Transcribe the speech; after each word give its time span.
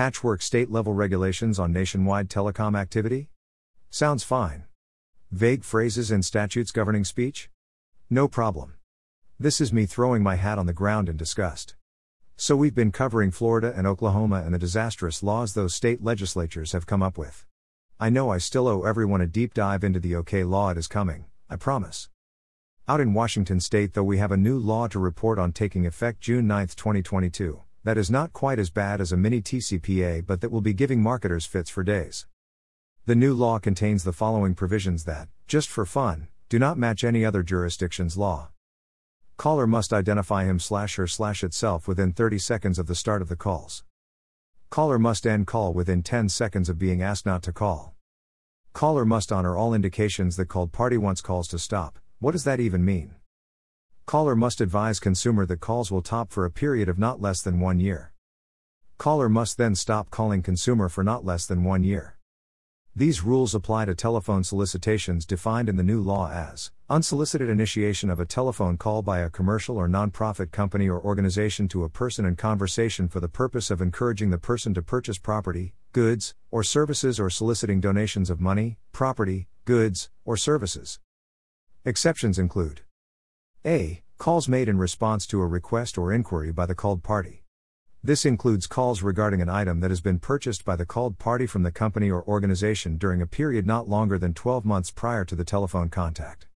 Patchwork 0.00 0.40
state 0.40 0.70
level 0.70 0.94
regulations 0.94 1.58
on 1.58 1.74
nationwide 1.74 2.30
telecom 2.30 2.74
activity? 2.74 3.28
Sounds 3.90 4.24
fine. 4.24 4.64
Vague 5.30 5.62
phrases 5.62 6.10
in 6.10 6.22
statutes 6.22 6.72
governing 6.72 7.04
speech? 7.04 7.50
No 8.08 8.26
problem. 8.26 8.76
This 9.38 9.60
is 9.60 9.74
me 9.74 9.84
throwing 9.84 10.22
my 10.22 10.36
hat 10.36 10.58
on 10.58 10.64
the 10.64 10.72
ground 10.72 11.10
in 11.10 11.18
disgust. 11.18 11.74
So 12.38 12.56
we've 12.56 12.74
been 12.74 12.92
covering 12.92 13.30
Florida 13.30 13.74
and 13.76 13.86
Oklahoma 13.86 14.42
and 14.42 14.54
the 14.54 14.58
disastrous 14.58 15.22
laws 15.22 15.52
those 15.52 15.74
state 15.74 16.02
legislatures 16.02 16.72
have 16.72 16.86
come 16.86 17.02
up 17.02 17.18
with. 17.18 17.44
I 18.00 18.08
know 18.08 18.30
I 18.30 18.38
still 18.38 18.68
owe 18.68 18.84
everyone 18.84 19.20
a 19.20 19.26
deep 19.26 19.52
dive 19.52 19.84
into 19.84 20.00
the 20.00 20.16
OK 20.16 20.44
law 20.44 20.70
it 20.70 20.78
is 20.78 20.88
coming, 20.88 21.26
I 21.50 21.56
promise. 21.56 22.08
Out 22.88 23.02
in 23.02 23.12
Washington 23.12 23.60
state, 23.60 23.92
though, 23.92 24.02
we 24.02 24.16
have 24.16 24.32
a 24.32 24.38
new 24.38 24.58
law 24.58 24.88
to 24.88 24.98
report 24.98 25.38
on 25.38 25.52
taking 25.52 25.84
effect 25.84 26.22
June 26.22 26.46
9, 26.46 26.68
2022, 26.68 27.60
that 27.84 27.96
is 27.96 28.10
not 28.10 28.32
quite 28.32 28.58
as 28.58 28.70
bad 28.70 29.00
as 29.00 29.12
a 29.12 29.16
mini 29.16 29.40
TCPA, 29.40 30.26
but 30.26 30.40
that 30.40 30.50
will 30.50 30.60
be 30.60 30.74
giving 30.74 31.02
marketers 31.02 31.46
fits 31.46 31.70
for 31.70 31.82
days. 31.82 32.26
The 33.06 33.14
new 33.14 33.32
law 33.32 33.58
contains 33.58 34.04
the 34.04 34.12
following 34.12 34.54
provisions 34.54 35.04
that, 35.04 35.28
just 35.48 35.68
for 35.68 35.86
fun, 35.86 36.28
do 36.50 36.58
not 36.58 36.76
match 36.76 37.04
any 37.04 37.24
other 37.24 37.42
jurisdiction's 37.42 38.16
law. 38.16 38.50
Caller 39.36 39.66
must 39.66 39.92
identify 39.92 40.44
him 40.44 40.58
slash 40.58 40.96
her 40.96 41.06
slash 41.06 41.42
itself 41.42 41.88
within 41.88 42.12
30 42.12 42.38
seconds 42.38 42.78
of 42.78 42.86
the 42.86 42.94
start 42.94 43.22
of 43.22 43.28
the 43.28 43.36
calls. 43.36 43.84
Caller 44.68 44.98
must 44.98 45.26
end 45.26 45.46
call 45.46 45.72
within 45.72 46.02
10 46.02 46.28
seconds 46.28 46.68
of 46.68 46.78
being 46.78 47.02
asked 47.02 47.24
not 47.24 47.42
to 47.44 47.52
call. 47.52 47.94
Caller 48.74 49.04
must 49.06 49.32
honor 49.32 49.56
all 49.56 49.72
indications 49.72 50.36
that 50.36 50.46
called 50.46 50.72
party 50.72 50.98
wants 50.98 51.22
calls 51.22 51.48
to 51.48 51.58
stop. 51.58 51.98
What 52.18 52.32
does 52.32 52.44
that 52.44 52.60
even 52.60 52.84
mean? 52.84 53.14
Caller 54.10 54.34
must 54.34 54.60
advise 54.60 54.98
consumer 54.98 55.46
that 55.46 55.60
calls 55.60 55.92
will 55.92 56.02
top 56.02 56.32
for 56.32 56.44
a 56.44 56.50
period 56.50 56.88
of 56.88 56.98
not 56.98 57.20
less 57.20 57.42
than 57.42 57.60
one 57.60 57.78
year. 57.78 58.12
Caller 58.98 59.28
must 59.28 59.56
then 59.56 59.76
stop 59.76 60.10
calling 60.10 60.42
consumer 60.42 60.88
for 60.88 61.04
not 61.04 61.24
less 61.24 61.46
than 61.46 61.62
one 61.62 61.84
year. 61.84 62.16
These 62.96 63.22
rules 63.22 63.54
apply 63.54 63.84
to 63.84 63.94
telephone 63.94 64.42
solicitations 64.42 65.24
defined 65.24 65.68
in 65.68 65.76
the 65.76 65.84
new 65.84 66.00
law 66.00 66.28
as 66.28 66.72
unsolicited 66.88 67.48
initiation 67.48 68.10
of 68.10 68.18
a 68.18 68.26
telephone 68.26 68.76
call 68.76 69.00
by 69.02 69.20
a 69.20 69.30
commercial 69.30 69.76
or 69.76 69.86
nonprofit 69.86 70.50
company 70.50 70.88
or 70.88 71.00
organization 71.00 71.68
to 71.68 71.84
a 71.84 71.88
person 71.88 72.24
in 72.24 72.34
conversation 72.34 73.06
for 73.06 73.20
the 73.20 73.28
purpose 73.28 73.70
of 73.70 73.80
encouraging 73.80 74.30
the 74.30 74.38
person 74.38 74.74
to 74.74 74.82
purchase 74.82 75.18
property, 75.18 75.72
goods, 75.92 76.34
or 76.50 76.64
services 76.64 77.20
or 77.20 77.30
soliciting 77.30 77.80
donations 77.80 78.28
of 78.28 78.40
money, 78.40 78.76
property, 78.90 79.46
goods, 79.66 80.10
or 80.24 80.36
services. 80.36 80.98
Exceptions 81.84 82.40
include 82.40 82.82
a. 83.64 84.02
Calls 84.16 84.48
made 84.48 84.68
in 84.70 84.78
response 84.78 85.26
to 85.26 85.42
a 85.42 85.46
request 85.46 85.98
or 85.98 86.12
inquiry 86.12 86.50
by 86.50 86.64
the 86.64 86.74
called 86.74 87.02
party. 87.02 87.44
This 88.02 88.24
includes 88.24 88.66
calls 88.66 89.02
regarding 89.02 89.42
an 89.42 89.50
item 89.50 89.80
that 89.80 89.90
has 89.90 90.00
been 90.00 90.18
purchased 90.18 90.64
by 90.64 90.76
the 90.76 90.86
called 90.86 91.18
party 91.18 91.46
from 91.46 91.62
the 91.62 91.70
company 91.70 92.10
or 92.10 92.24
organization 92.24 92.96
during 92.96 93.20
a 93.20 93.26
period 93.26 93.66
not 93.66 93.86
longer 93.86 94.18
than 94.18 94.32
12 94.32 94.64
months 94.64 94.90
prior 94.90 95.26
to 95.26 95.34
the 95.34 95.44
telephone 95.44 95.90
contact. 95.90 96.48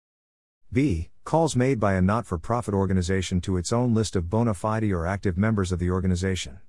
B. 0.73 1.11
Calls 1.25 1.55
made 1.55 1.79
by 1.79 1.93
a 1.93 2.01
not 2.01 2.25
for 2.25 2.39
profit 2.39 2.73
organization 2.73 3.43
to 3.43 3.59
its 3.59 3.71
own 3.71 3.93
list 3.93 4.17
of 4.17 4.31
bona 4.31 4.55
fide 4.55 4.85
or 4.85 5.07
active 5.07 5.37
members 5.37 5.73
of 5.73 5.79
the 5.79 5.91
organization. 5.91 6.61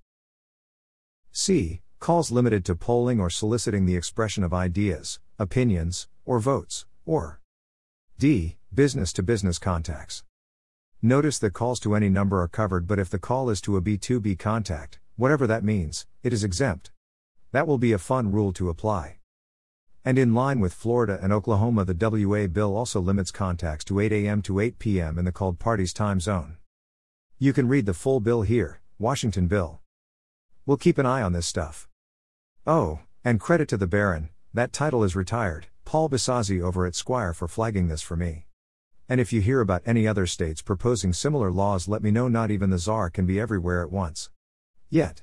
C. 1.32 1.82
Calls 2.00 2.30
limited 2.30 2.66
to 2.66 2.76
polling 2.76 3.22
or 3.22 3.30
soliciting 3.30 3.86
the 3.86 3.96
expression 3.96 4.44
of 4.44 4.54
ideas, 4.54 5.20
opinions, 5.40 6.10
or 6.26 6.40
votes, 6.40 6.86
or 7.06 7.40
D. 8.18 8.58
Business 8.76 9.14
to 9.14 9.24
business 9.24 9.58
contacts. 9.58 10.26
Notice 11.02 11.40
that 11.40 11.54
calls 11.54 11.80
to 11.80 11.96
any 11.96 12.10
number 12.10 12.42
are 12.42 12.50
covered, 12.50 12.88
but 12.88 13.00
if 13.00 13.10
the 13.10 13.18
call 13.18 13.50
is 13.50 13.62
to 13.62 13.78
a 13.78 13.82
B2B 13.82 14.38
contact, 14.38 15.00
whatever 15.16 15.48
that 15.48 15.64
means, 15.64 16.06
it 16.24 16.34
is 16.34 16.44
exempt. 16.44 16.92
That 17.54 17.68
will 17.68 17.78
be 17.78 17.94
a 17.94 17.98
fun 17.98 18.34
rule 18.34 18.52
to 18.52 18.68
apply. 18.68 19.20
And 20.04 20.20
in 20.20 20.34
line 20.34 20.60
with 20.60 20.74
Florida 20.74 21.18
and 21.22 21.32
Oklahoma, 21.32 21.86
the 21.86 21.96
WA 21.98 22.48
bill 22.48 22.76
also 22.76 23.00
limits 23.00 23.32
contacts 23.32 23.86
to 23.86 24.02
8 24.02 24.12
a.m. 24.12 24.42
to 24.42 24.60
8 24.60 24.78
p.m. 24.78 25.18
in 25.18 25.24
the 25.24 25.32
called 25.32 25.58
party's 25.58 25.94
time 25.94 26.20
zone. 26.20 26.58
You 27.40 27.54
can 27.54 27.70
read 27.70 27.86
the 27.86 27.94
full 27.94 28.20
bill 28.20 28.42
here, 28.42 28.82
Washington 29.00 29.48
bill. 29.48 29.80
We'll 30.66 30.76
keep 30.76 30.98
an 30.98 31.06
eye 31.06 31.22
on 31.22 31.32
this 31.32 31.48
stuff. 31.48 31.88
Oh, 32.68 33.00
and 33.24 33.40
credit 33.40 33.70
to 33.70 33.78
the 33.78 33.88
Baron, 33.88 34.32
that 34.54 34.74
title 34.74 35.06
is 35.06 35.16
retired, 35.16 35.68
Paul 35.86 36.10
Besozzi 36.10 36.62
over 36.62 36.86
at 36.86 36.96
Squire 36.96 37.32
for 37.32 37.48
flagging 37.48 37.88
this 37.88 38.02
for 38.02 38.18
me. 38.18 38.45
And 39.08 39.22
if 39.22 39.32
you 39.32 39.40
hear 39.40 39.62
about 39.62 39.84
any 39.86 40.08
other 40.08 40.26
states 40.26 40.64
proposing 40.64 41.14
similar 41.14 41.52
laws, 41.52 41.88
let 41.88 42.02
me 42.02 42.10
know. 42.10 42.28
Not 42.28 42.50
even 42.50 42.72
the 42.72 42.80
czar 42.80 43.12
can 43.12 43.26
be 43.26 43.40
everywhere 43.40 43.84
at 43.84 43.92
once. 43.92 44.30
Yet. 44.90 45.22